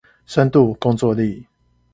[0.25, 1.45] 深度工作力